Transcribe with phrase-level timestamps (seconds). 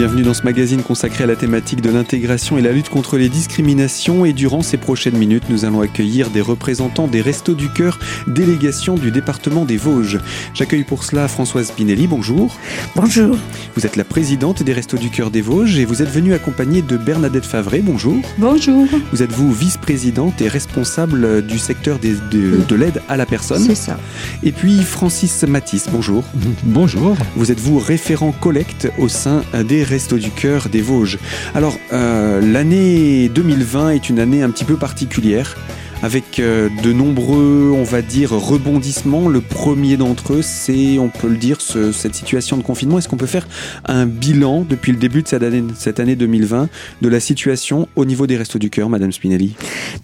[0.00, 3.28] Bienvenue dans ce magazine consacré à la thématique de l'intégration et la lutte contre les
[3.28, 4.24] discriminations.
[4.24, 8.94] Et durant ces prochaines minutes, nous allons accueillir des représentants des Restos du Cœur, délégation
[8.94, 10.18] du département des Vosges.
[10.54, 12.06] J'accueille pour cela Françoise Pinelli.
[12.06, 12.56] Bonjour.
[12.96, 13.36] Bonjour.
[13.76, 16.80] Vous êtes la présidente des Restos du Cœur des Vosges et vous êtes venue accompagnée
[16.80, 17.80] de Bernadette Favret.
[17.80, 18.22] Bonjour.
[18.38, 18.88] Bonjour.
[19.12, 23.62] Vous êtes vous vice-présidente et responsable du secteur des, de, de l'aide à la personne.
[23.62, 24.00] C'est ça.
[24.42, 25.88] Et puis Francis Matisse.
[25.92, 26.24] Bonjour.
[26.64, 27.18] Bonjour.
[27.36, 31.18] Vous êtes vous référent collecte au sein des Restos du Cœur des Vosges.
[31.52, 35.56] Alors, euh, l'année 2020 est une année un petit peu particulière
[36.02, 39.28] avec euh, de nombreux, on va dire, rebondissements.
[39.28, 42.98] Le premier d'entre eux, c'est, on peut le dire, ce- cette situation de confinement.
[42.98, 43.46] Est-ce qu'on peut faire
[43.86, 46.68] un bilan depuis le début de cette année, cette année 2020
[47.02, 49.54] de la situation au niveau des Restos du Cœur, Madame Spinelli?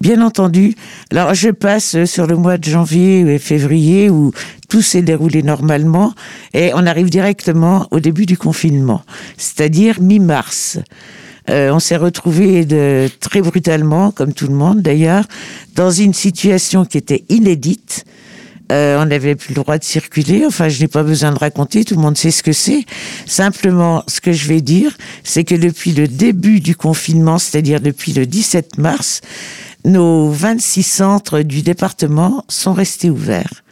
[0.02, 0.74] Bien entendu.
[1.10, 4.32] Alors, je passe sur le mois de janvier et février où
[4.68, 6.12] tout s'est déroulé normalement
[6.52, 9.02] et on arrive directement au début du confinement,
[9.38, 10.78] c'est-à-dire mi-mars.
[11.48, 15.24] Euh, on s'est retrouvé de très brutalement, comme tout le monde d'ailleurs,
[15.74, 18.04] dans une situation qui était inédite.
[18.72, 20.44] Euh, on n'avait plus le droit de circuler.
[20.44, 21.84] Enfin, je n'ai pas besoin de raconter.
[21.84, 22.84] Tout le monde sait ce que c'est.
[23.24, 28.12] Simplement, ce que je vais dire, c'est que depuis le début du confinement, c'est-à-dire depuis
[28.12, 29.20] le 17 mars,
[29.84, 33.62] nos 26 centres du département sont restés ouverts.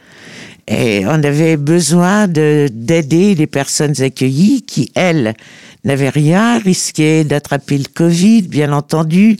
[0.67, 5.35] Et on avait besoin de- d'aider les personnes accueillies qui, elles,
[5.83, 9.37] n'avaient rien, risquaient d'attraper le Covid, bien entendu,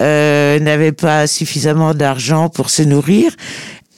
[0.00, 3.36] euh, n'avaient pas suffisamment d'argent pour se nourrir,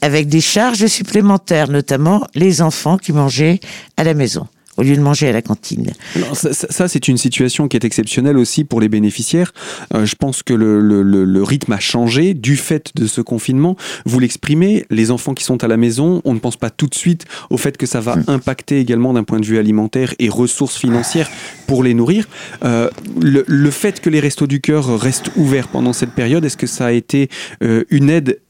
[0.00, 3.61] avec des charges supplémentaires, notamment les enfants qui mangeaient
[3.97, 5.92] à la maison au lieu de manger à la cantine.
[6.34, 9.53] Ça, ça- ça, c'est une situation qui est exceptionnelle aussi pour les bénéficiaires.
[9.94, 13.20] Euh, je pense que le, le- le- le rythme a changé du fait de ce
[13.20, 13.77] confinement.
[14.06, 16.95] Vous l'exprimez, les enfants qui sont à la maison, on ne pense pas tout de
[16.95, 20.77] suite au fait que ça va impacter également d'un point de vue alimentaire et ressources
[20.77, 21.30] financières
[21.67, 22.27] pour les nourrir.
[22.64, 22.90] Euh,
[23.20, 26.86] le, fait que les restos du cœur restent ouverts pendant cette période, est-ce que ça
[26.86, 27.29] a été
[27.63, 28.40] euh, une aide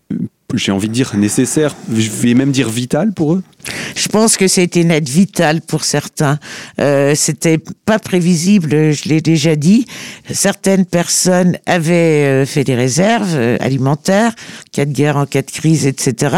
[0.53, 3.43] j'ai envie de dire nécessaire, je vais même dire vitale pour eux
[3.97, 6.39] Je pense que c'était une aide vitale pour certains.
[6.81, 9.87] Euh, c'était pas prévisible, je l'ai déjà dit.
[10.31, 15.43] Certaines personnes avaient euh, fait des réserves euh, alimentaires, en cas de guerre, en cas
[15.43, 16.37] de crise, etc.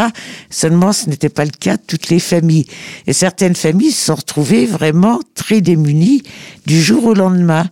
[0.51, 2.67] Seulement, ce n'était pas le cas de toutes les familles.
[3.07, 6.23] Et certaines familles se sont retrouvées vraiment très démunies
[6.67, 7.69] du jour au lendemain.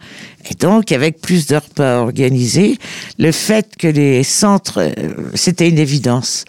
[0.50, 2.78] Et donc, avec plus de repas organisés,
[3.18, 6.44] le fait que les centres, euh, c'était une évidence.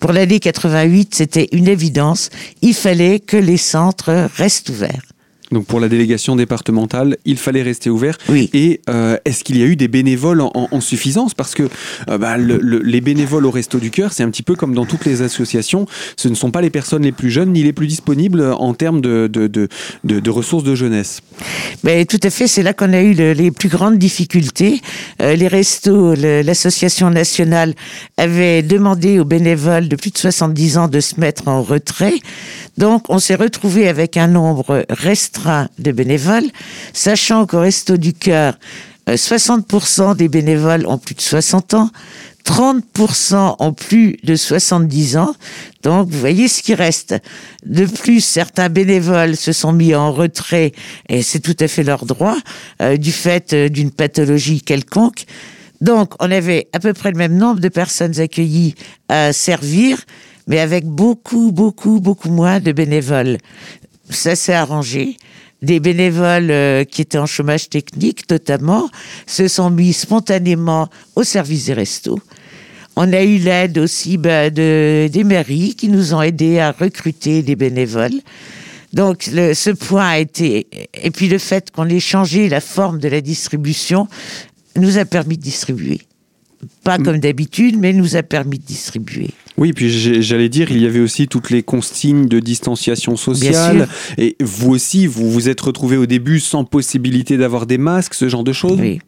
[0.00, 2.30] Pour l'année 88, c'était une évidence.
[2.62, 5.02] Il fallait que les centres restent ouverts.
[5.50, 8.18] Donc pour la délégation départementale, il fallait rester ouvert.
[8.28, 8.50] Oui.
[8.52, 11.32] Et euh, est-ce qu'il y a eu des bénévoles en, en- en suffisance?
[11.34, 11.68] Parce que
[12.10, 14.74] euh, bah, le- le- les bénévoles au Resto du Cœur, c'est un petit peu comme
[14.74, 15.86] dans toutes les associations.
[16.16, 19.00] Ce ne sont pas les personnes les plus jeunes ni les plus disponibles en termes
[19.00, 19.68] de, de, de,
[20.04, 21.20] de- de ressources de jeunesse.
[21.82, 24.80] Mais tout à fait, c'est là qu'on a eu le- les plus grandes difficultés.
[25.22, 27.74] Euh, les restos, l'association nationale
[28.16, 32.14] avait demandé aux bénévoles de plus de 70 ans de se mettre en retrait.
[32.78, 36.48] Donc, on s'est retrouvé avec un nombre restreint de bénévoles,
[36.92, 38.56] sachant qu'au Resto du Cœur,
[39.08, 41.90] euh, 60% des bénévoles ont plus de 60 ans,
[42.44, 45.34] 30% ont plus de 70 ans.
[45.82, 47.16] Donc, vous voyez ce qui reste.
[47.66, 50.70] De plus, certains bénévoles se sont mis en retrait,
[51.08, 52.36] et c'est tout à fait leur droit,
[52.80, 55.24] euh, du fait euh, d'une pathologie quelconque.
[55.80, 58.76] Donc, on avait à peu près le même nombre de personnes accueillies
[59.08, 59.98] à servir,
[60.48, 63.38] mais avec beaucoup, beaucoup, beaucoup moins de bénévoles.
[64.10, 65.16] Ça s'est arrangé.
[65.60, 68.88] Des bénévoles euh, qui étaient en chômage technique, notamment,
[69.26, 72.18] se sont mis spontanément au service des restos.
[72.94, 77.42] On a eu l'aide aussi bah, de, des mairies qui nous ont aidés à recruter
[77.42, 78.20] des bénévoles.
[78.92, 80.66] Donc le- ce point a été...
[81.02, 84.08] Et puis le fait qu'on ait changé la forme de la distribution
[84.76, 86.00] nous a permis de distribuer.
[86.84, 89.30] Pas comme d'habitude, mais nous a permis de distribuer.
[89.58, 93.88] Oui, puis j'allais dire, il y avait aussi toutes les consignes de distanciation sociale.
[94.16, 98.28] Et vous aussi, vous vous êtes retrouvé au début sans possibilité d'avoir des masques, ce
[98.28, 98.78] genre de choses?
[98.80, 99.00] Oui,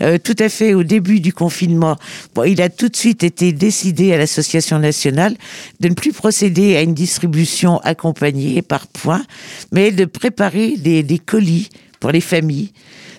[0.00, 0.72] Euh, tout à fait.
[0.72, 1.96] Au début du confinement,
[2.34, 5.36] bon, il a tout de suite été décidé à l'Association nationale
[5.80, 9.24] de ne plus procéder à une distribution accompagnée par points,
[9.72, 12.70] mais de préparer des, des colis pour les familles.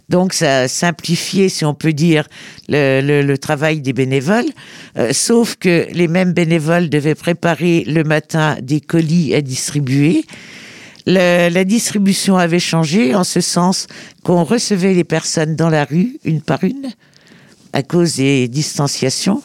[0.09, 2.27] Donc ça a si on peut dire,
[2.67, 4.51] le, travail des bénévoles,
[4.97, 10.25] Euh, sauf que les mêmes bénévoles devaient préparer le matin des colis à distribuer.
[11.05, 13.87] La distribution avait changé en ce sens
[14.23, 16.89] qu'on recevait les personnes dans la rue, une par une,
[17.73, 19.41] à cause des distanciations.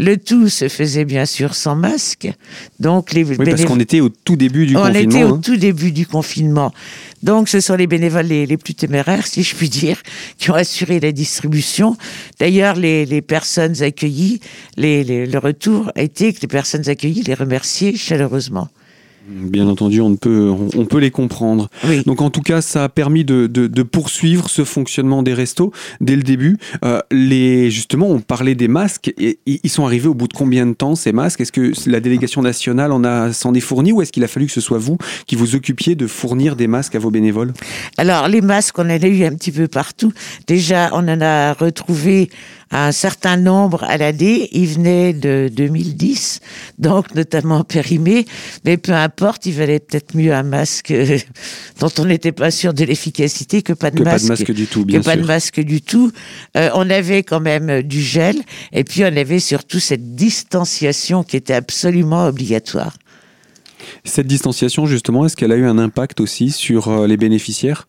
[0.00, 2.28] Le tout se faisait bien sûr sans masque.
[2.78, 5.10] Donc les oui, parce qu'on était au tout début du on confinement.
[5.10, 5.40] était au hein.
[5.44, 6.72] tout début du confinement.
[7.22, 9.98] Donc ce sont les bénévoles les, les plus téméraires, si je puis dire,
[10.38, 11.96] qui ont assuré la distribution.
[12.38, 14.40] D'ailleurs, les, les personnes accueillies,
[14.78, 18.68] les- le retour a été que les personnes accueillies les remerciaient chaleureusement.
[19.32, 21.68] Bien entendu, on, ne peut, on, peut les comprendre.
[21.86, 22.02] Oui.
[22.04, 25.72] Donc en tout cas, ça a permis de, de- de poursuivre ce fonctionnement des restos
[26.00, 26.58] dès le début.
[26.84, 29.12] Euh, les, justement, on parlait des masques.
[29.18, 31.40] Et, ils sont arrivés au bout de combien de temps ces masques?
[31.42, 34.46] Est-ce que la délégation nationale en a s'en est fourni ou est-ce qu'il a fallu
[34.46, 37.52] que ce soit vous qui vous occupiez de fournir des masques à vos bénévoles?
[37.98, 40.12] Alors, les masques, on en a eu un petit peu partout.
[40.48, 42.30] Déjà, on en a retrouvé
[42.70, 44.48] un certain nombre à l'année.
[44.52, 46.40] Ils venaient de 2010,
[46.78, 48.26] donc notamment périmés.
[48.64, 51.18] Mais peu importe, il valait peut-être mieux un masque euh,
[51.80, 54.24] dont on n'était pas sûr de l'efficacité que pas de Que pas masque.
[54.24, 55.26] de masque du tout, que bien pas de sûr.
[55.28, 56.12] masque du tout.
[56.56, 58.36] Euh, on avait quand même euh, du gel.
[58.72, 62.96] Et puis, on avait surtout cette distanciation qui était absolument obligatoire.
[64.04, 67.88] Cette distanciation, justement, est-ce qu'elle a eu un impact aussi sur euh, les bénéficiaires?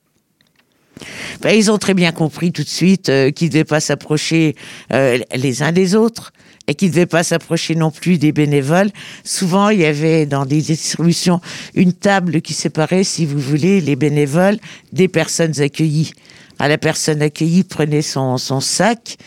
[1.41, 4.55] Ben, ils ont très bien compris tout de suite euh, qu'ils ne devaient pas s'approcher
[4.93, 6.31] euh, les uns des autres
[6.67, 8.91] et qu'ils ne devaient pas s'approcher non plus des bénévoles.
[9.23, 11.41] Souvent, il y avait dans des distributions
[11.73, 14.57] une table qui séparait, si vous voulez, les bénévoles
[14.93, 16.13] des personnes accueillies.
[16.59, 19.17] Ah, la personne accueillie prenait son, sac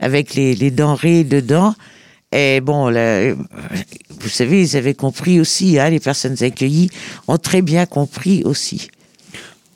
[0.00, 1.74] avec les, denrées dedans.
[2.32, 6.90] Et bon, là, vous savez, ils avaient compris aussi, hein, les personnes accueillies
[7.28, 8.88] ont très bien compris aussi.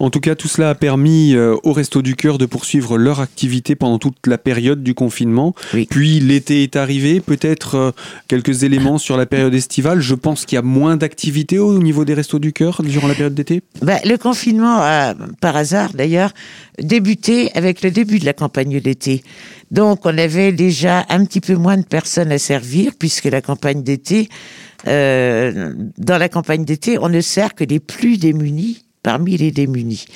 [0.05, 3.21] En tout cas, tout cela a permis euh, au Resto du Cœur de poursuivre leur
[3.21, 5.55] activité pendant toute la période du confinement.
[5.73, 5.87] Oui.
[5.89, 7.91] Puis l'été est arrivé, peut-être euh,
[8.29, 10.03] quelques éléments sur la période estivale.
[10.03, 13.15] Je pense qu'il y a moins d'activité au niveau des Restos du Cœur durant la
[13.15, 13.63] période d'été?
[13.81, 16.35] Ben, le confinement a, par hasard d'ailleurs,
[16.79, 19.23] débuté avec le début de la campagne d'été.
[19.71, 23.83] Donc on avait déjà un petit peu moins de personnes à servir puisque la campagne
[23.83, 24.29] d'été,
[24.87, 30.07] euh, dans la campagne d'été, on ne sert que les plus démunis parmi les démunis.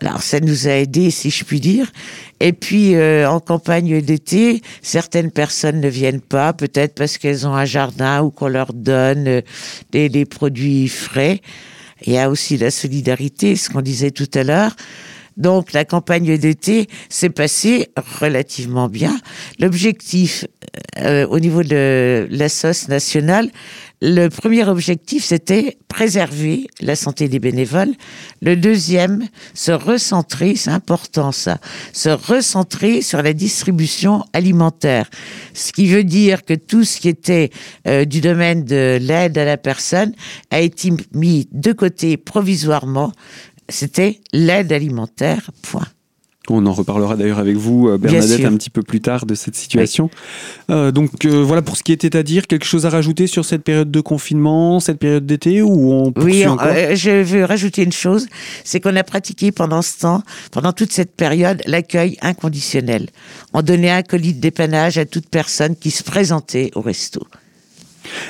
[0.00, 1.92] Alors ça nous a aidés, si je puis dire.
[2.40, 7.54] Et puis euh, en campagne d'été, certaines personnes ne viennent pas, peut-être parce qu'elles ont
[7.54, 9.40] un jardin ou qu'on leur donne euh,
[9.92, 11.40] des, des produits frais.
[12.04, 14.74] Il y a aussi la solidarité, ce qu'on disait tout à l'heure.
[15.36, 17.88] Donc la campagne d'été s'est passée
[18.20, 19.16] relativement bien.
[19.58, 20.46] L'objectif
[20.98, 23.50] euh, au niveau de la sauce nationale,
[24.04, 27.94] le premier objectif c'était préserver la santé des bénévoles.
[28.40, 31.58] Le deuxième, se recentrer, c'est important ça,
[31.92, 35.08] se recentrer sur la distribution alimentaire.
[35.54, 37.50] Ce qui veut dire que tout ce qui était
[37.86, 40.12] euh, du domaine de l'aide à la personne
[40.50, 43.12] a été mis de côté provisoirement
[43.68, 45.86] c'était l'aide alimentaire, point.
[46.48, 49.54] On en reparlera d'ailleurs avec vous, euh, Bernadette, un petit peu plus tard de cette
[49.54, 50.10] situation.
[50.70, 52.48] Euh, donc euh, voilà pour ce qui était à dire.
[52.48, 56.44] Quelque chose à rajouter sur cette période de confinement, cette période d'été ou on Oui,
[56.44, 58.26] euh, je veux rajouter une chose,
[58.64, 63.08] c'est qu'on a pratiqué pendant ce temps, pendant toute cette période, l'accueil inconditionnel.
[63.52, 67.24] On donnait un colis de dépannage à toute personne qui se présentait au resto.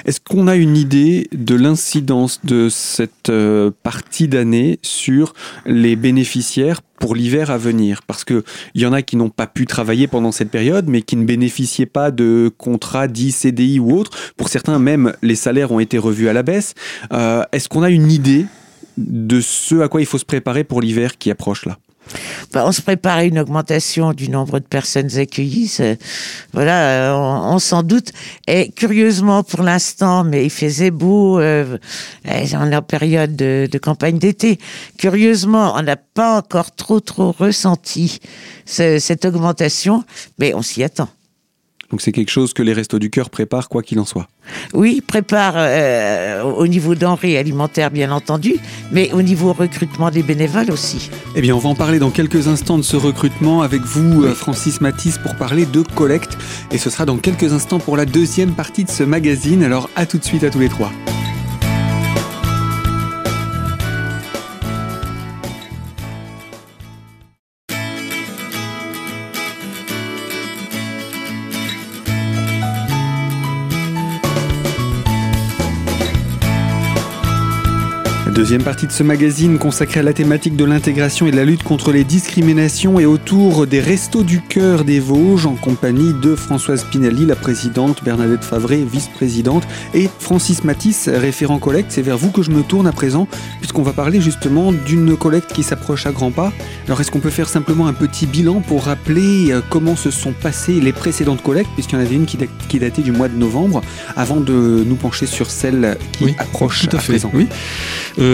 [0.04, 5.32] Est-ce qu'on a une idée de l'incidence de cette euh, partie d'année sur
[5.64, 8.02] les bénéficiaires pour l'hiver à venir?
[8.06, 8.42] Parce qu'il
[8.74, 11.86] y en a qui n'ont pas pu travailler pendant cette période, mais qui ne bénéficiaient
[11.86, 14.10] pas de contrats dits CDI ou autres.
[14.36, 16.74] Pour certains, même, les salaires ont été revus à la baisse.
[17.12, 18.46] Euh, Est-ce qu'on a une idée
[18.98, 21.78] de ce à quoi il faut se préparer pour l'hiver qui approche là?
[22.52, 25.78] Ben, on se prépare à une augmentation du nombre de personnes accueillies.
[26.52, 28.12] Voilà, euh, on, on s'en doute.
[28.46, 31.78] Et curieusement, pour l'instant, mais il faisait beau, euh,
[32.28, 34.58] euh, on est en période de, de campagne d'été.
[34.98, 38.18] Curieusement, on n'a pas encore trop, trop ressenti
[38.66, 40.04] ce- cette augmentation,
[40.38, 41.08] mais on s'y attend.
[41.92, 44.26] Donc c'est quelque chose que les Restos du Cœur préparent, quoi qu'il en soit.
[44.72, 48.56] Oui, prépare euh, au niveau denrées alimentaires, bien entendu,
[48.90, 51.10] mais au niveau recrutement des bénévoles aussi.
[51.36, 54.34] Eh bien, on va en parler dans quelques instants de ce recrutement avec vous, euh,
[54.34, 56.38] Francis Matisse, pour parler de collecte.
[56.70, 59.62] Et ce sera dans quelques instants pour la deuxième partie de ce magazine.
[59.62, 60.90] Alors, à tout de suite à tous les trois.
[78.42, 81.62] Deuxième partie de ce magazine consacrée à la thématique de l'intégration et de la lutte
[81.62, 86.84] contre les discriminations et autour des Restos du Cœur des Vosges en compagnie de Françoise
[86.90, 89.62] Pinelli, la présidente, Bernadette Favret, vice-présidente
[89.94, 91.92] et Francis Matisse, référent collecte.
[91.92, 93.28] C'est vers vous que je me tourne à présent
[93.60, 96.52] puisqu'on va parler justement d'une collecte qui s'approche à grands pas.
[96.86, 100.32] Alors est-ce qu'on peut faire simplement un petit bilan pour rappeler euh, comment se sont
[100.32, 103.82] passées les précédentes collectes puisqu'il y en avait une qui datait du mois de novembre
[104.16, 107.30] avant de nous pencher sur celle qui approche tout à, présent?
[107.32, 107.46] Oui.
[108.18, 108.32] Euh,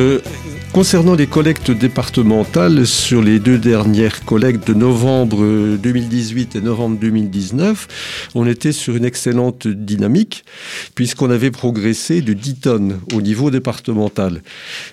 [0.72, 8.30] concernant les collectes départementales, sur les deux dernières collectes de novembre 2018 et novembre 2019,
[8.34, 10.44] on était sur une excellente dynamique
[10.94, 14.42] puisqu'on avait progressé de 10 tonnes au niveau départemental.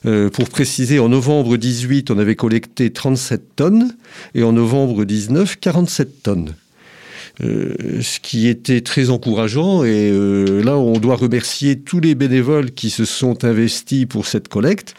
[0.05, 3.95] Euh, pour préciser, en novembre 18, on avait collecté 37 tonnes
[4.33, 6.55] et en novembre 19, 47 tonnes.
[7.43, 9.83] Euh, ce qui était très encourageant.
[9.83, 14.47] Et euh, là, on doit remercier tous les bénévoles qui se sont investis pour cette
[14.47, 14.95] collecte.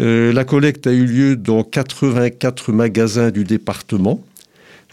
[0.00, 4.24] Euh, la collecte a eu lieu dans 84 magasins du département.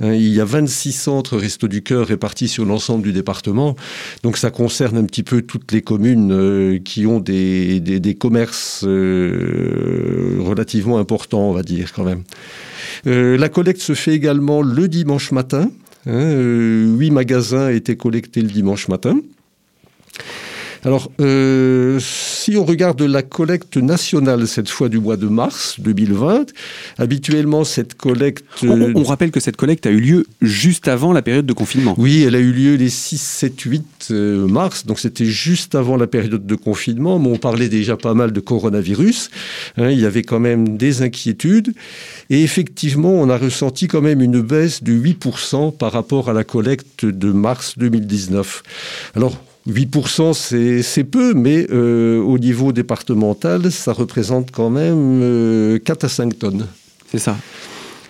[0.02, 3.76] Hein, il y a 26 centres Resto du Cœur répartis sur l'ensemble du département.
[4.22, 8.84] Donc ça concerne un petit peu toutes les communes qui ont des, des, des commerces
[8.84, 12.24] relativement importants, on va dire quand même.
[13.06, 15.72] la collecte se fait également le dimanche matin.
[16.08, 19.20] Hein, euh, huit magasins étaient collectés le dimanche matin.
[20.84, 22.00] Alors, euh,
[22.46, 26.54] si on regarde la collecte nationale, cette fois du mois de mars 2020,
[27.00, 28.46] habituellement cette collecte...
[28.62, 31.96] On, rappelle que cette collecte a eu lieu juste avant la période de confinement.
[31.98, 36.06] Oui, elle a eu lieu les 6, 7, 8 mars, donc c'était juste avant la
[36.06, 39.32] période de confinement, mais on parlait déjà pas mal de coronavirus.
[39.78, 41.74] Hein, il y avait quand même des inquiétudes.
[42.30, 46.44] Et effectivement, on a ressenti quand même une baisse de 8% par rapport à la
[46.44, 48.62] collecte de mars 2019.
[49.16, 49.36] Alors,
[49.68, 56.10] 8%, c'est peu, mais euh, au niveau départemental, ça représente quand même 4 euh, à
[56.10, 56.68] 5 tonnes.
[57.10, 57.38] C'est ça.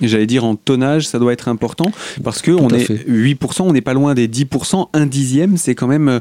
[0.01, 1.89] J'allais dire en tonnage, ça doit être important
[2.21, 5.87] parce que on est 8%, on n'est pas loin des 10%, un dixième, c'est quand
[5.87, 6.19] même euh,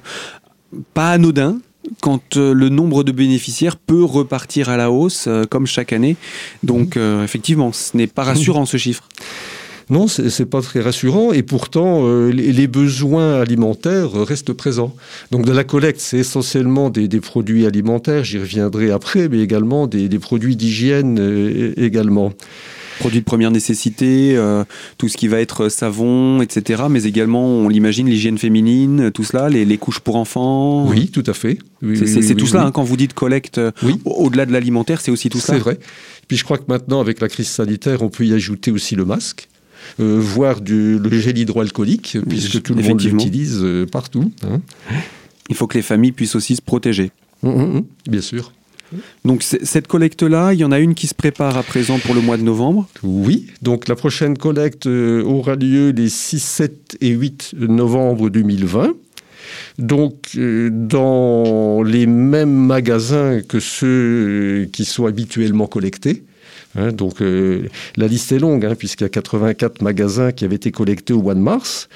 [0.93, 1.59] pas anodin
[2.01, 6.17] quand le nombre de bénéficiaires peut repartir à la hausse comme chaque année.
[6.63, 9.07] Donc effectivement, ce n'est pas rassurant ce chiffre.
[9.91, 14.95] Non, c'est pas très rassurant et pourtant euh, les, besoins alimentaires restent présents.
[15.31, 20.09] Donc de la collecte, c'est essentiellement des, produits alimentaires, j'y reviendrai après, mais également des,
[20.19, 22.33] produits d'hygiène euh, également
[23.01, 24.63] produits de première nécessité, euh,
[24.99, 26.85] tout ce qui va être savon, etc.
[26.89, 30.87] Mais également, on l'imagine, l'hygiène féminine, tout cela, les, couches pour enfants.
[30.87, 31.59] Oui, tout à fait.
[31.83, 33.61] c'est tout cela, hein, quand vous dites collecte,
[34.05, 35.55] au-delà de l'alimentaire, c'est aussi tout ça.
[35.55, 35.79] C'est vrai.
[36.29, 39.05] Puis je crois que maintenant, avec la crise sanitaire, on peut y ajouter aussi le
[39.05, 39.49] masque.
[40.01, 44.33] Euh, voire du, le gel hydroalcoolique, puisque tout le monde l'utilise euh, partout.
[44.43, 44.61] Hein.
[45.49, 47.11] Il faut que les familles puissent aussi se protéger.
[47.43, 48.53] Hum, hum, hum, bien sûr.
[49.25, 52.21] Donc cette collecte-là, il y en a une qui se prépare à présent pour le
[52.21, 57.09] mois de novembre Oui, donc la prochaine collecte euh, aura lieu les 6, 7 et
[57.09, 58.95] 8 novembre 2020.
[59.79, 66.25] Donc, dans les mêmes magasins que ceux qui sont habituellement collectés.
[66.77, 70.57] Hein, donc euh, la liste est longue, hein, puisqu'il y a 84 magasins qui avaient
[70.57, 71.89] été collectés au mois de mars.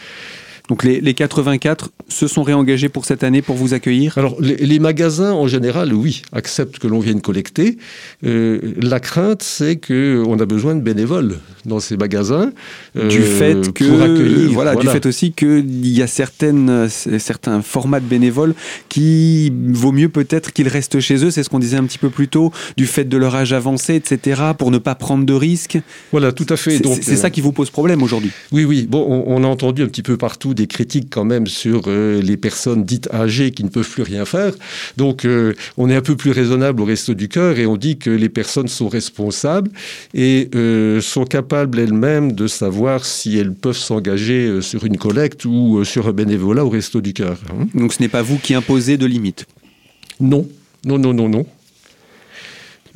[0.68, 4.18] Donc les, 84 se sont réengagés pour cette année pour vous accueillir?
[4.18, 7.78] Alors les, magasins en général, oui, acceptent que l'on vienne collecter.
[8.24, 12.52] Euh, la crainte, c'est qu'on a besoin de bénévoles dans ces magasins.
[12.96, 17.62] Euh, du fait que pour accueillir, voilà, du fait aussi qu'il y a certaines, certains
[17.62, 18.54] formats de bénévoles
[18.90, 21.30] qui vaut mieux peut-être qu'ils restent chez eux.
[21.30, 23.94] C'est ce qu'on disait un petit peu plus tôt, du fait de leur âge avancé,
[23.94, 25.78] etc., pour ne pas prendre de risques.
[26.10, 26.78] Voilà, tout à fait.
[27.00, 28.32] C'est ça qui vous pose problème aujourd'hui.
[28.52, 28.86] Oui, oui.
[28.88, 32.20] Bon, on, on a entendu un petit peu partout des critiques quand même sur euh,
[32.20, 34.52] les personnes dites âgées qui ne peuvent plus rien faire.
[34.96, 37.96] Donc euh, on est un peu plus raisonnable au Resto du Cœur et on dit
[37.96, 39.70] que les personnes sont responsables
[40.14, 45.84] et euh, sont capables elles-mêmes de savoir si elles peuvent s'engager sur une collecte ou
[45.84, 47.38] sur un bénévolat au Resto du Cœur.
[47.50, 47.68] Hein.
[47.74, 49.46] Donc ce n'est pas vous qui imposez de limites?
[50.20, 50.48] Non,
[50.84, 51.46] non, non, non, non.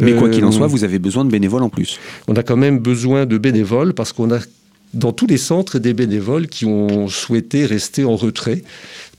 [0.00, 2.00] Mais quoi qu'il en soit, vous avez besoin de bénévoles en plus.
[2.26, 4.40] On a quand même besoin de bénévoles parce qu'on a
[4.94, 8.62] dans tous les centres des bénévoles qui ont souhaité rester en retrait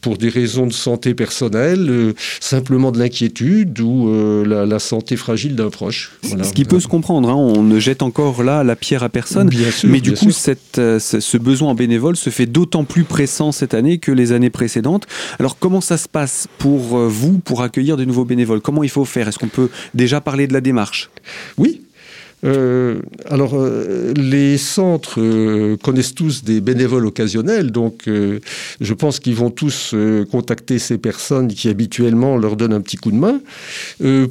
[0.04, 5.56] pour des raisons de santé personnelle, euh, simplement de l'inquiétude ou euh, la, santé fragile
[5.56, 6.12] d'un proche.
[6.24, 7.36] Ce qui peut se comprendre, hein.
[7.36, 9.50] on ne jette encore là la pierre à personne,
[9.86, 13.74] mais du coup cette, euh, ce besoin en bénévole se fait d'autant plus pressant cette
[13.74, 15.08] année que les années précédentes.
[15.40, 18.60] Alors comment ça se passe pour vous pour accueillir de nouveaux bénévoles?
[18.60, 19.30] Comment il faut faire?
[19.30, 21.10] Est-ce qu'on peut déjà parler de la démarche?
[21.58, 21.83] Oui,
[22.44, 29.36] Euh, alors, euh, les centres euh, connaissent tous des bénévoles occasionnels, donc je pense qu'ils
[29.36, 29.96] vont tous
[30.32, 33.40] contacter ces personnes qui habituellement leur donnent un petit coup de main.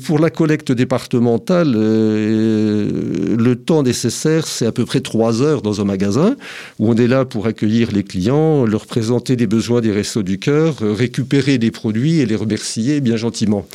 [0.05, 5.85] pour la collecte départementale, le temps nécessaire, c'est à peu près trois heures dans un
[5.85, 6.37] magasin,
[6.79, 10.39] où on est là pour accueillir les clients, leur présenter les besoins des Restos du
[10.39, 13.67] Cœur, récupérer les produits et les remercier bien gentiment.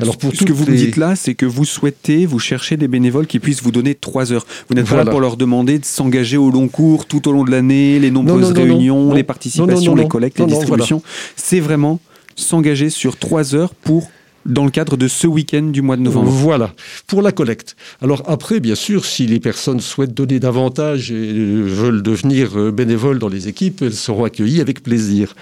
[0.00, 2.88] Alors pour Ce que vous me dites là, c'est que vous souhaitez, vous cherchez des
[2.88, 4.46] bénévoles qui puissent vous donner trois heures.
[4.68, 7.44] Vous n'êtes pas là pour leur demander de s'engager au long cours, tout au long
[7.44, 11.02] de l'année, les nombreuses réunions, les participations, les collectes, les distributions.
[11.36, 12.00] C'est vraiment
[12.36, 14.10] s'engager sur trois heures pour
[14.46, 16.28] dans le cadre de ce week-end du mois de novembre.
[16.28, 16.72] Voilà,
[17.06, 17.76] pour la collecte.
[18.02, 23.18] Alors après, bien sûr, si les personnes souhaitent donner davantage et veulent devenir euh, bénévoles
[23.18, 25.34] dans les équipes, elles seront accueillies avec plaisir.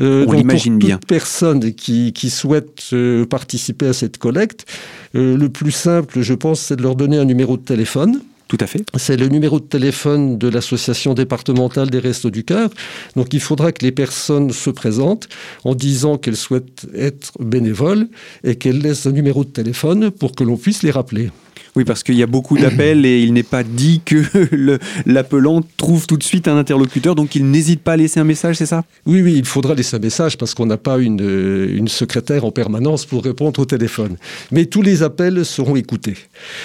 [0.00, 0.96] Euh, On l'imagine bien.
[0.96, 4.66] Toute personne qui, qui souhaite euh, participer à cette collecte,
[5.14, 8.20] euh, le plus simple, je pense, c'est de leur donner un numéro de téléphone.
[8.48, 8.84] Tout à fait.
[8.96, 12.70] C'est le numéro de téléphone de l'association départementale des Restos du Cœur.
[13.14, 15.28] Donc il faudra que les personnes se présentent
[15.62, 18.08] en disant qu'elles souhaitent être bénévoles
[18.42, 21.30] et qu'elles laissent un numéro de téléphone pour que l'on puisse les rappeler.
[21.76, 24.22] Oui, parce qu'il y a beaucoup d'appels et il n'est pas dit que
[25.06, 28.56] l'appelant trouve tout de suite un interlocuteur, donc il n'hésite pas à laisser un message,
[28.56, 28.84] c'est ça?
[29.06, 33.04] Oui, oui, il faudra laisser un message parce qu'on n'a pas une, secrétaire en permanence
[33.04, 34.16] pour répondre au téléphone.
[34.52, 36.16] Mais tous les appels seront écoutés.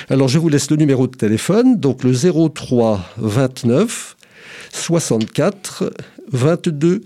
[0.10, 4.16] Alors je vous laisse le numéro de téléphone, donc le 03 29
[4.72, 5.92] 64
[6.32, 7.02] 22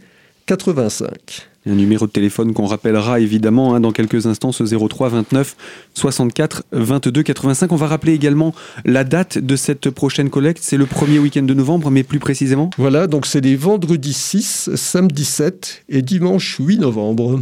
[0.49, 5.55] 85 un numéro de téléphone qu'on rappellera évidemment hein, dans quelques instants, ce 03 29
[5.93, 7.71] 64 22 85.
[7.71, 10.63] On va rappeler également la date de cette prochaine collecte.
[10.63, 14.71] C'est le premier week-end de novembre, mais plus précisément Voilà, donc c'est les vendredis 6,
[14.73, 17.39] samedi 7 et dimanche 8 novembre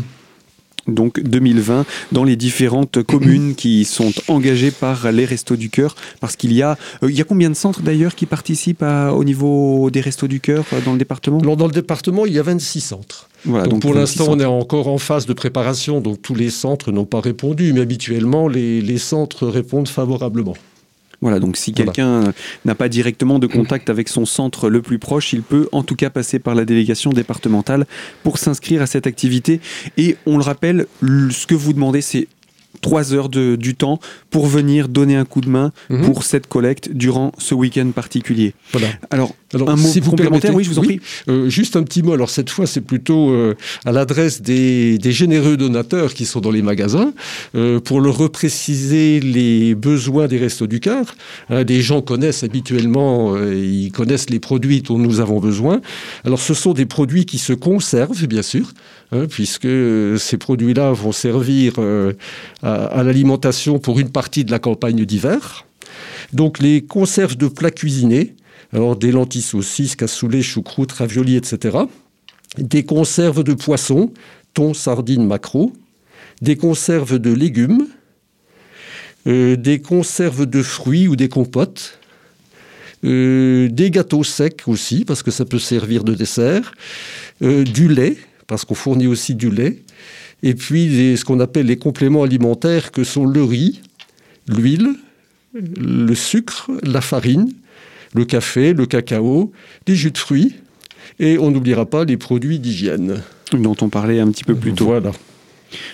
[0.88, 6.36] donc 2020 dans les différentes communes qui sont engagées par les Restos du Cœur parce
[6.36, 9.90] qu'il y a euh, il y a combien de centres d'ailleurs qui participent au niveau
[9.90, 11.40] des Restos du Cœur euh, dans le département?
[11.40, 13.30] Alors dans le département, il y a 26 centres.
[13.46, 16.92] Voilà, donc, pour l'instant, on est encore en phase de préparation, donc tous les centres
[16.92, 20.56] n'ont pas répondu, mais habituellement, les centres répondent favorablement.
[21.22, 22.34] Voilà, donc si quelqu'un
[22.66, 25.96] n'a pas directement de contact avec son centre le plus proche, il peut en tout
[25.96, 27.88] cas passer par la délégation départementale
[28.24, 29.60] pour s'inscrire à cette activité.
[29.98, 32.28] Et on le rappelle, ce que vous demandez, c'est
[32.82, 36.06] trois heures de, du temps pour venir donner un coup de main mhm.
[36.06, 38.54] pour cette collecte durant ce week-end particulier.
[38.72, 38.88] Voilà.
[39.10, 41.00] Alors, un mot si complémentaire, oui, je vous en prie.
[41.30, 42.14] Euh, juste un petit mot.
[42.14, 46.52] Alors cette fois, c'est plutôt euh, à l'adresse des, des, généreux donateurs qui sont dans
[46.52, 47.14] les magasins
[47.56, 51.16] euh, pour leur repréciser les besoins des restos du cœur.
[51.50, 55.82] Hein, des gens connaissent habituellement, ils connaissent les produits dont nous avons besoin.
[56.26, 58.74] Alors ce sont des produits qui se conservent, bien sûr,
[59.12, 59.68] hein, puisque
[60.18, 61.74] ces produits-là vont servir
[62.62, 65.66] à, à l'alimentation pour une partie de la campagne d'hiver.
[66.34, 68.36] Donc les conserves de plats cuisinés
[68.74, 71.78] alors des lentilles saucisses, cassoulet, choucroute, raviolis, etc.
[72.58, 74.14] Des conserves de poissons,
[74.54, 75.74] thon, sardines, maquereaux.
[76.42, 77.88] Des conserves de légumes.
[79.28, 82.00] Euh, des conserves de fruits ou des compotes.
[83.04, 86.74] Euh, des gâteaux secs aussi, parce que ça peut servir de dessert.
[87.42, 89.84] Euh, du lait, parce qu'on fournit aussi du lait.
[90.44, 93.82] Et puis ce qu'on appelle les compléments alimentaires, que sont le riz,
[94.48, 94.96] l'huile,
[95.54, 97.52] le sucre, la farine,
[98.14, 99.52] le café, le cacao,
[99.86, 100.56] des jus de fruits,
[101.20, 103.22] et on n'oubliera pas les produits d'hygiène.
[103.54, 104.86] Dont on parlait un petit peu plus tôt.
[104.86, 105.12] Voilà.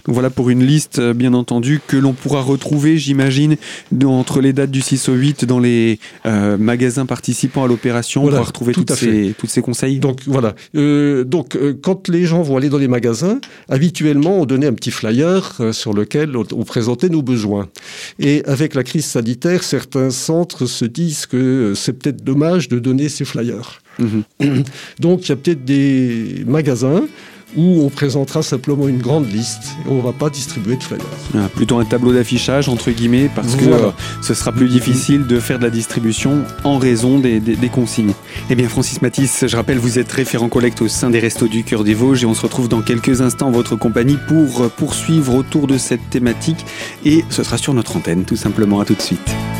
[0.05, 3.55] Donc voilà pour une liste, euh, bien entendu, que l'on pourra retrouver, j'imagine,
[4.03, 8.23] entre les dates du 6 au 8 dans les euh, magasins participant à l'opération.
[8.23, 9.99] on pourra retrouver toutes ces, tous ces conseils.
[9.99, 10.55] Donc voilà.
[10.75, 14.91] Euh, donc quand les gens vont aller dans les magasins, habituellement, on donnait un petit
[14.91, 17.67] flyer sur lequel on, présentait nos besoins.
[18.19, 23.09] Et avec la crise sanitaire, certains centres se disent que c'est peut-être dommage de donner
[23.09, 23.81] ces flyers.
[23.99, 24.63] Mhm.
[24.99, 27.03] Donc il y a peut-être des magasins
[27.55, 31.03] où on présentera simplement une grande liste et on ne va pas distribuer de flyers.
[31.35, 35.39] Ah, plutôt un tableau d'affichage, entre guillemets, parce que euh, ce sera plus difficile de
[35.39, 38.13] faire de la distribution en raison des, des, consignes.
[38.49, 41.63] Eh bien, Francis Matisse, je rappelle, vous êtes référent collecte au sein des Restos du
[41.63, 45.35] Cœur des Vosges et on se retrouve dans quelques instants en votre compagnie pour poursuivre
[45.35, 46.65] autour de cette thématique
[47.05, 48.63] et ce sera sur notre antenne, tout simplement.
[48.79, 49.52] À tout de suite.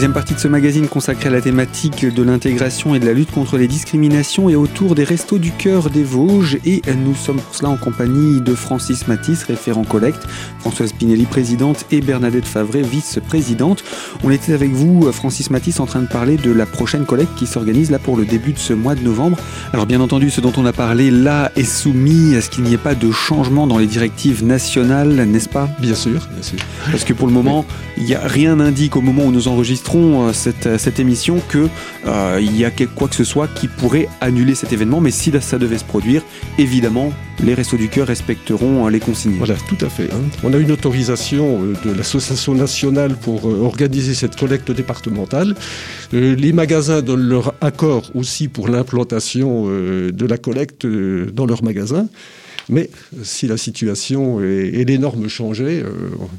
[0.00, 3.32] Troisième partie de ce magazine consacrée à la thématique de l'intégration et de la lutte
[3.32, 6.56] contre les discriminations et autour des Restos du Cœur des Vosges.
[6.64, 10.26] Et nous sommes pour cela en compagnie de Francis Matisse, référent collecte,
[10.60, 13.84] Françoise Pinelli, présidente, et Bernadette Favret, vice-présidente.
[14.24, 17.46] On était avec vous, Francis Matisse, en train de parler de la prochaine collecte qui
[17.46, 19.36] s'organise là pour le début de ce mois de novembre.
[19.74, 22.72] Alors bien entendu, ce dont on a parlé là est soumis à ce qu'il n'y
[22.72, 25.68] ait pas de changement dans les directives nationales, n'est-ce pas?
[25.78, 26.58] Bien sûr, bien sûr.
[26.90, 27.66] Parce que pour le moment,
[27.98, 31.40] il n'y a rien n'indique au moment où nous enregistrons euh, cette, euh, cette émission
[31.50, 31.68] qu'il
[32.06, 35.00] euh, y a quoi que ce soit qui pourrait annuler cet événement.
[35.00, 36.22] Mais si ça devait se produire,
[36.58, 39.36] évidemment, les Restos du Cœur respecteront les consignes.
[39.38, 40.08] Voilà, tout à fait.
[40.12, 40.20] Hein.
[40.44, 45.54] On a une autorisation de l'Association nationale pour organiser cette collecte départementale.
[46.12, 52.06] Les magasins donnent leur accord aussi pour l'implantation de la collecte dans leurs magasins.
[52.70, 52.88] Mais
[53.24, 55.90] si la situation et, les normes changeaient, euh,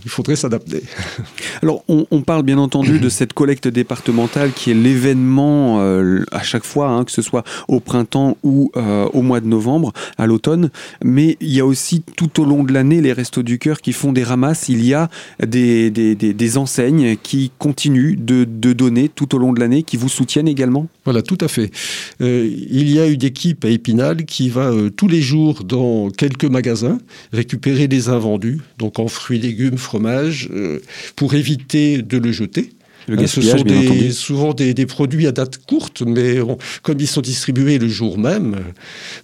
[0.05, 0.81] il faudrait s'adapter.
[1.61, 6.63] Alors, on, parle bien entendu de cette collecte départementale qui est l'événement euh, à chaque
[6.63, 10.69] fois, hein, que ce soit au printemps ou euh, au mois de novembre, à l'automne.
[11.03, 13.91] Mais il y a aussi tout au long de l'année les Restos du Cœur qui
[13.91, 14.69] font des ramasses.
[14.69, 15.09] Il y a
[15.45, 20.09] des, des, enseignes qui continuent de, de, donner tout au long de l'année, qui vous
[20.09, 21.71] soutiennent également Voilà, tout à fait.
[22.19, 26.99] il y a une équipe à Épinal qui va tous les jours dans quelques magasins,
[27.33, 30.79] récupérer les invendus, donc en fruits, légumes, fromages, euh,
[31.15, 32.69] pour éviter de le jeter.
[33.07, 36.37] Le Ce sont des, souvent des, produits à date courte, mais
[36.83, 38.57] comme ils sont distribués le jour même,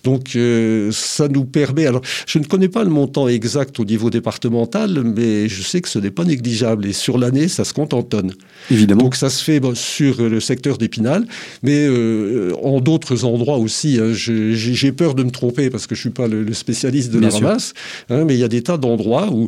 [0.04, 1.86] donc euh, ça nous permet.
[1.86, 5.90] Alors, je ne connais pas le montant exact au niveau départemental, mais je sais que
[5.90, 6.86] ce n'est pas négligeable.
[6.86, 8.34] Et sur l'année, ça se compte en tonnes.
[8.72, 9.04] Évidemment.
[9.04, 11.26] Donc ça se fait sur le secteur d'Épinal,
[11.64, 14.00] mais euh, en d'autres endroits aussi.
[14.00, 14.12] Hein.
[14.14, 17.74] J'ai peur de me tromper parce que je suis pas le, spécialiste de la ramasse,
[18.10, 19.48] hein, mais il y a des tas d'endroits où,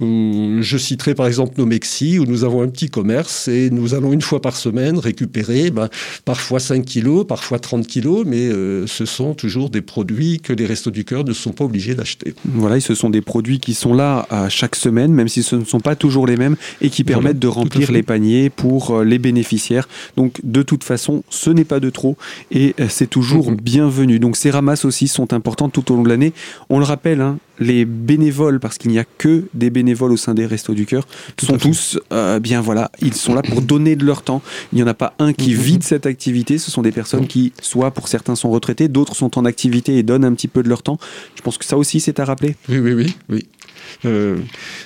[0.00, 3.94] où, je citerai par exemple nos Mexi, où nous avons un petit commerce et nous
[3.94, 5.88] allons une fois par semaine récupérer ben,
[6.24, 10.66] parfois 5 kilos, parfois 30 kilos, mais euh, ce sont toujours des produits que les
[10.66, 12.34] Restos du Cœur ne sont pas obligés d'acheter.
[12.44, 15.64] Voilà, ce sont des produits qui sont là à chaque semaine, même si ce ne
[15.64, 19.18] sont pas toujours les mêmes, et qui permettent de remplir les paniers pour euh, les
[19.18, 19.88] bénéficiaires.
[20.16, 22.16] Donc de toute façon, ce n'est pas de trop,
[22.50, 23.56] et euh, c'est toujours mhm.
[23.56, 24.18] bienvenu.
[24.18, 26.32] Donc ces ramasses aussi sont importantes tout au long de l'année.
[26.68, 30.34] On le rappelle, hein, les bénévoles, parce qu'il n'y a que des bénévoles au sein
[30.34, 31.06] des Restos du Cœur,
[31.40, 34.42] sont tous, euh, bien voilà, ils sont là pour donner de leur temps.
[34.72, 35.60] Il n'y en a pas un qui mhm.
[35.60, 36.58] vide cette activité.
[36.58, 40.02] Ce sont des personnes qui, soit pour certains sont retraités, d'autres sont en activité et
[40.02, 40.98] donnent un petit peu de leur temps.
[41.34, 42.56] Je pense que ça aussi, c'est à rappeler.
[42.68, 43.46] Oui, oui, oui, oui.
[44.04, 44.36] Euh,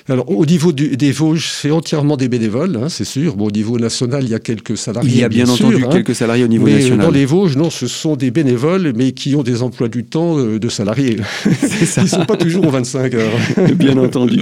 [0.07, 3.35] alors, au niveau des Vosges, c'est entièrement des bénévoles, hein, c'est sûr.
[3.35, 5.11] Bon, au niveau national, il y a quelques salariés.
[5.11, 5.89] Il y a bien, entendu hein.
[5.91, 7.05] quelques salariés au niveau mais national.
[7.05, 10.37] Dans les Vosges, non, ce sont des bénévoles, mais qui ont des emplois du temps
[10.37, 11.17] euh, de salariés.
[11.45, 13.31] Ils ne sont pas toujours aux 25 heures.
[13.75, 14.41] bien entendu.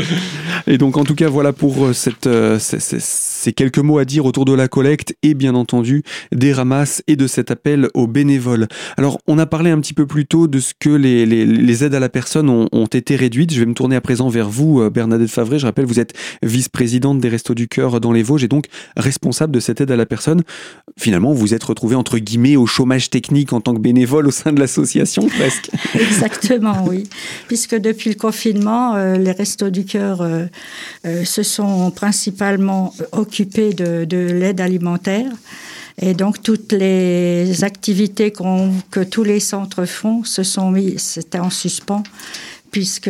[0.67, 2.27] Et donc, en tout cas, voilà pour euh, cette,
[3.39, 7.15] ces quelques mots à dire autour de la collecte et bien entendu des ramasses et
[7.15, 8.67] de cet appel aux bénévoles.
[8.97, 11.99] Alors, on a parlé un petit peu plus tôt de ce que les, aides à
[11.99, 13.53] la personne ont, été réduites.
[13.53, 15.59] Je vais me tourner à présent vers vous, euh, Bernadette Favret.
[15.59, 18.65] Je rappelle, vous êtes vice-présidente des Restos du Cœur dans les Vosges et donc
[18.97, 20.41] responsable de cette aide à la personne.
[20.97, 24.51] Finalement, vous êtes retrouvé entre guillemets au chômage technique en tant que bénévole au sein
[24.51, 25.69] de l'association, presque.
[25.95, 27.03] Exactement, oui.
[27.47, 30.47] Puisque depuis le confinement, euh, les Restos du Cœur euh,
[31.23, 35.31] se sont principalement occupés de, de l'aide alimentaire.
[36.01, 41.49] Et donc toutes les activités que tous les centres font se sont mis, c'était en
[41.49, 42.03] suspens
[42.71, 43.09] puisque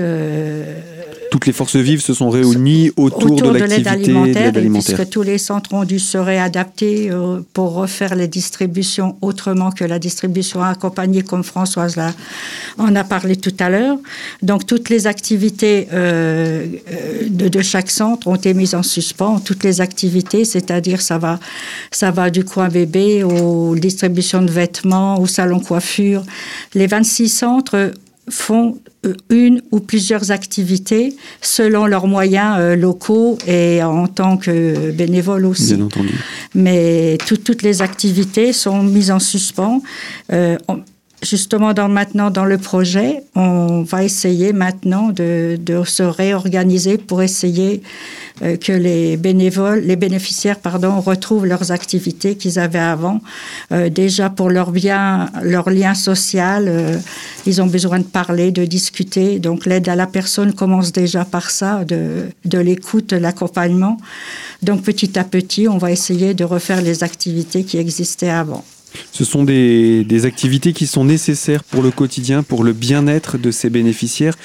[1.32, 5.74] toutes les forces vives se sont réunies autour, de l'activité alimentaire, puisque tous les centres
[5.74, 11.44] ont dû se réadapter euh, pour refaire les distributions autrement que la distribution accompagnée, comme
[11.44, 12.14] Françoise là,
[12.78, 13.98] en a parlé tout à l'heure.
[14.42, 19.40] Donc toutes les activités euh, euh, de, chaque centre ont été mises en suspens.
[19.40, 21.40] Toutes les activités, c'est-à-dire ça va,
[21.92, 26.24] ça va du coin bébé aux distributions de vêtements, au salon coiffure.
[26.74, 27.94] Les 26 centres
[28.30, 34.92] font euh, une ou plusieurs activités selon leurs moyens euh, locaux et en tant que
[34.92, 35.76] bénévoles aussi.
[35.76, 36.14] Bien entendu.
[36.56, 39.82] Mais toutes les activités sont mises en suspens.
[40.32, 40.58] Euh,
[41.22, 47.22] justement, dans, maintenant, dans le projet, on va essayer maintenant de, de se réorganiser pour
[47.22, 47.82] essayer
[48.42, 53.22] euh, que les bénévoles, les bénéficiaires, pardon, retrouvent leurs activités qu'ils avaient avant.
[53.72, 56.98] Euh, déjà pour leur bien, leur lien social, euh,
[57.46, 59.40] ils ont besoin de parler, de discuter.
[59.40, 63.98] Donc l'aide à la personne commence déjà par ça, de, de l'écoute, l'accompagnement.
[64.64, 68.64] Donc petit à petit, on va essayer de refaire les activités qui existaient avant.
[69.12, 73.52] Ce sont des, des, activités qui sont nécessaires pour le quotidien, pour le bien-être de
[73.52, 74.36] ces bénéficiaires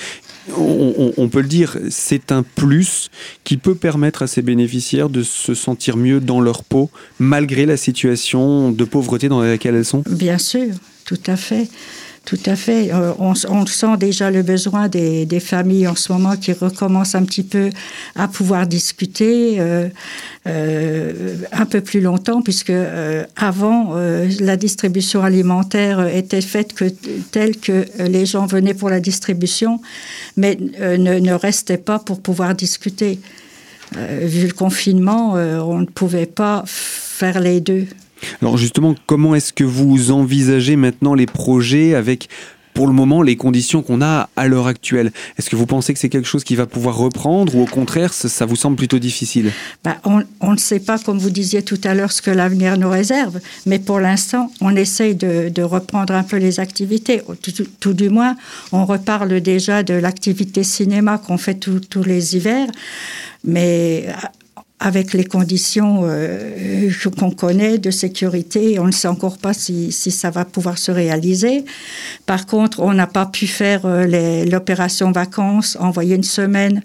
[0.56, 3.10] on, peut le dire, c'est un plus
[3.44, 7.76] qui peut permettre à ces bénéficiaires de se sentir mieux dans leur peau, malgré la
[7.76, 11.68] situation de pauvreté dans laquelle elles sont Bien sûr, tout à fait.
[12.24, 12.90] Tout à fait.
[12.90, 17.42] Euh, on, sent déjà le besoin des, familles en ce moment qui recommencent un petit
[17.42, 17.68] peu
[18.16, 19.88] à pouvoir discuter euh,
[20.46, 22.72] euh, un peu plus longtemps, puisque
[23.36, 23.94] avant,
[24.40, 26.86] la distribution alimentaire était faite que,
[27.30, 29.80] telle que les gens venaient pour la distribution,
[30.36, 33.20] mais ne, ne restaient pas pour pouvoir discuter.
[33.96, 37.86] vu le confinement, on ne pouvait pas faire les deux.
[38.40, 42.28] Alors justement, comment est-ce que vous envisagez maintenant les projets avec
[42.74, 45.12] pour le moment les conditions qu'on a à l'heure actuelle?
[45.38, 48.12] Est-ce que vous pensez que c'est quelque chose qui va pouvoir reprendre ou au contraire,
[48.12, 49.52] ça, vous semble plutôt difficile?
[49.84, 52.90] Bah, On ne sait pas, comme vous disiez tout à l'heure, ce que l'avenir nous
[52.90, 57.22] réserve, mais pour l'instant, on essaye de, reprendre un peu les activités.
[57.80, 58.36] Tout, du moins,
[58.72, 62.66] on reparle déjà de l'activité cinéma qu'on fait tous les hivers,
[63.44, 64.06] mais
[64.80, 68.78] avec les conditions euh, qu'on connaît de sécurité.
[68.78, 71.64] On ne sait encore pas si, si, ça va pouvoir se réaliser.
[72.26, 76.82] Par contre, on n'a pas pu faire euh, l'opération vacances, envoyer une semaine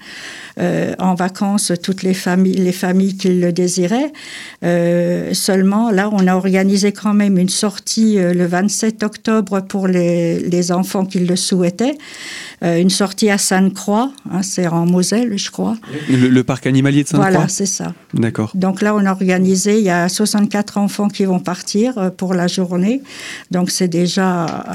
[0.59, 4.12] euh, en vacances toutes les familles, les familles qui le désiraient.
[4.63, 9.88] Euh, seulement, là, on a organisé quand même une sortie euh, le 27 octobre pour
[9.88, 11.97] les, les enfants qui le souhaitaient.
[12.62, 15.77] une sortie à Sainte-Croix, hein, c'est en Moselle, je crois.
[16.09, 17.93] Le, parc animalier de Sainte-Croix Voilà, c'est ça.
[18.13, 18.51] D'accord.
[18.53, 22.47] Donc là, on a organisé, il y a 64 enfants qui vont partir pour la
[22.47, 23.01] journée.
[23.51, 24.65] Donc c'est déjà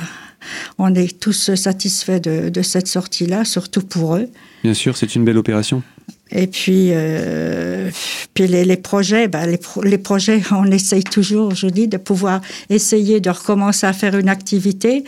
[0.85, 4.29] on est tous satisfaits de, cette sortie-là, surtout pour eux.
[4.63, 5.83] Bien sûr, c'est une belle opération.
[6.31, 7.91] Et puis, euh,
[8.33, 13.21] puis les, projets, bah, les, les, projets, on essaye toujours, je dis, de pouvoir essayer
[13.21, 15.05] de recommencer à faire une activité.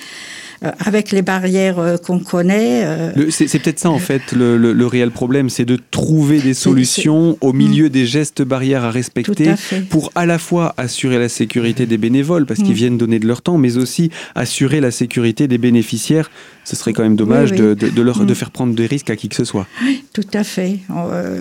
[0.64, 2.82] Euh, avec les barrières euh, qu'on connaît.
[2.84, 7.52] Euh, c'est peut-être ça en fait le, réel problème, c'est de trouver des solutions au
[7.52, 7.90] milieu mm.
[7.90, 9.50] des gestes barrières à respecter
[9.90, 12.74] pour à la fois assurer la sécurité des bénévoles parce qu'ils mm.
[12.74, 16.30] viennent donner de leur temps, mais aussi assurer la sécurité des bénéficiaires.
[16.64, 18.34] Ce serait quand même dommage De, leur, de mm.
[18.34, 19.66] faire prendre des risques à qui que ce soit.
[20.14, 20.78] tout à fait.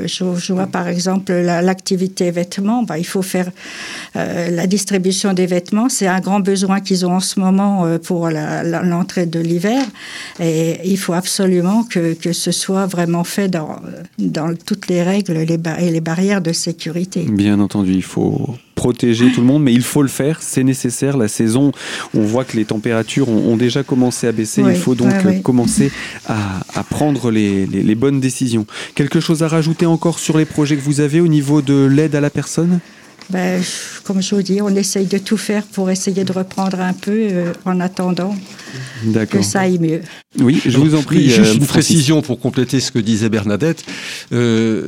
[0.05, 2.83] Je, vois par exemple l'activité vêtements.
[2.83, 3.49] Bah, il faut faire
[4.13, 5.87] la distribution des vêtements.
[5.87, 9.83] C'est un grand besoin qu'ils ont en ce moment pour l'entrée de l'hiver.
[10.39, 13.77] Et il faut absolument que, que, ce soit vraiment fait dans,
[14.19, 17.25] dans toutes les règles les et les barrières de sécurité.
[17.29, 21.17] Bien entendu, il faut protéger tout le monde, mais il faut le faire, c'est nécessaire.
[21.17, 21.71] La saison,
[22.13, 24.61] on voit que les températures ont, déjà commencé à baisser.
[24.61, 25.91] il faut donc commencer
[26.27, 28.65] à, à prendre les, les, les bonnes décisions.
[28.93, 32.15] Quelque chose à rajouter encore sur les projets que vous avez au niveau de l'aide
[32.15, 32.79] à la personne?
[33.29, 33.61] Ben,
[34.03, 37.11] comme je vous dis, on essaye de tout faire pour essayer de reprendre un peu
[37.11, 38.35] euh, en attendant
[39.29, 40.01] que ça aille mieux.
[40.39, 41.29] Oui, je vous en prie.
[41.29, 43.83] Juste euh, une précision pour compléter ce que disait Bernadette.
[44.31, 44.87] Euh,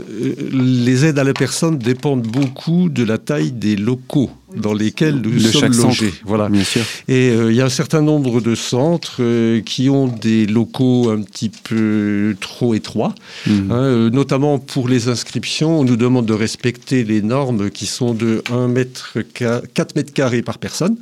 [0.51, 5.39] les aides à la personne dépendent beaucoup de la taille des locaux dans lesquels nous
[5.39, 6.13] sommes logés.
[6.23, 6.49] Voilà.
[6.49, 6.81] Bien sûr.
[7.07, 9.21] Et il y a un certain nombre de centres
[9.61, 13.13] qui ont des locaux un petit peu trop étroits,
[13.45, 13.71] mmh.
[13.71, 15.79] hein, notamment pour les inscriptions.
[15.79, 19.17] On nous demande de respecter les normes qui sont de 1 mètre,
[19.73, 20.95] 4 mètres carrés par personne.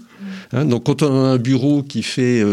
[0.52, 2.44] Hein, donc quand on a un bureau qui fait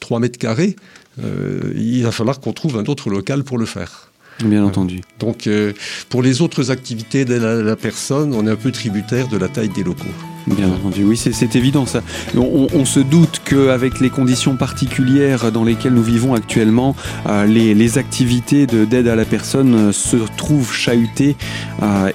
[0.00, 0.76] 3 mètres carrés,
[1.22, 4.10] euh, il va falloir qu'on trouve un autre local pour le faire.
[4.44, 5.00] Bien entendu.
[5.18, 5.72] Donc, euh,
[6.10, 9.70] pour les autres activités de la, personne, on est un peu tributaire de la taille
[9.70, 10.04] des locaux.
[10.46, 12.02] Bien entendu, oui, c'est évident ça.
[12.36, 16.94] On, se doute qu'avec les conditions particulières dans lesquelles nous vivons actuellement,
[17.26, 21.34] euh, les, activités d'aide à la personne euh, se trouvent chahutées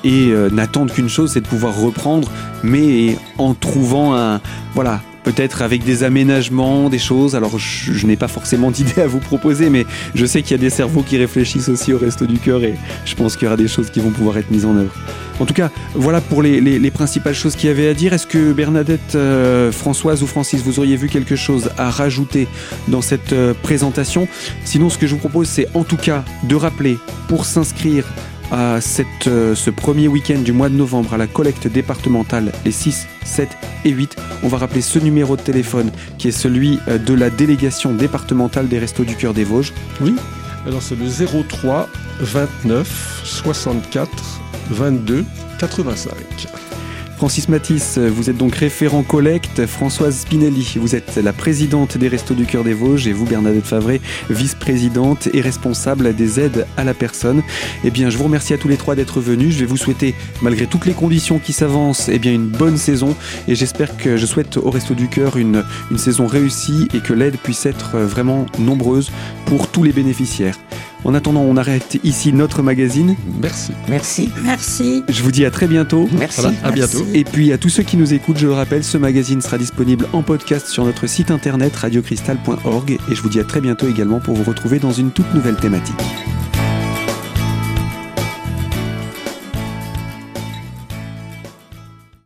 [0.05, 2.31] et n'attendent qu'une chose, c'est de pouvoir reprendre,
[2.63, 4.39] mais en trouvant un,
[4.75, 7.35] voilà, peut-être avec des aménagements, des choses.
[7.35, 10.63] Alors je, n'ai pas forcément d'idées à vous proposer, mais je sais qu'il y a
[10.63, 13.57] des cerveaux qui réfléchissent aussi au resto du cœur et je pense qu'il y aura
[13.57, 14.93] des choses qui vont pouvoir être mises en œuvre.
[15.39, 18.13] En tout cas, voilà pour les, principales choses qu'il y avait à dire.
[18.13, 22.47] Est-ce que Bernadette, euh, Françoise ou Francis, vous auriez vu quelque chose à rajouter
[22.89, 24.27] dans cette euh, présentation?
[24.65, 28.05] Sinon, ce que je vous propose, c'est en tout cas de rappeler pour s'inscrire
[28.51, 28.79] à
[29.27, 33.49] euh, ce premier week-end du mois de novembre à la collecte départementale les 6, 7
[33.85, 34.15] et 8.
[34.43, 38.67] On va rappeler ce numéro de téléphone qui est celui euh, de la délégation départementale
[38.67, 39.73] des Restos du Cœur des Vosges.
[40.01, 40.15] Oui,
[40.67, 41.07] alors c'est le
[41.43, 41.87] 03
[42.19, 44.09] 29 64
[44.69, 45.25] 22
[45.59, 46.60] 85.
[47.21, 49.67] Francis Matisse, vous êtes donc référent collecte.
[49.67, 53.67] Françoise Spinelli, vous êtes la présidente des Restos du Cœur des Vosges et vous, Bernadette
[53.67, 57.43] Favret, vice-présidente et responsable des aides à la personne.
[57.83, 59.53] Eh bien, je vous remercie à tous les trois d'être venus.
[59.53, 63.15] Je vais vous souhaiter, malgré toutes les conditions qui s'avancent, eh bien, une bonne saison
[63.47, 65.63] et j'espère que je souhaite au Resto du Cœur une
[65.97, 69.11] saison réussie et que l'aide puisse être vraiment nombreuse
[69.45, 70.57] pour tous les bénéficiaires.
[71.03, 73.15] En attendant, on arrête ici notre magazine.
[73.41, 73.71] Merci.
[73.89, 74.29] Merci.
[74.43, 75.03] Merci.
[75.09, 76.07] Je vous dis à très bientôt.
[76.11, 76.41] Merci.
[76.41, 77.05] Voilà, à bientôt.
[77.13, 80.07] Et puis à tous ceux qui nous écoutent, je le rappelle, ce magazine sera disponible
[80.13, 84.19] en podcast sur notre site internet radiocristal.org et je vous dis à très bientôt également
[84.19, 86.01] pour vous retrouver dans une toute nouvelle thématique.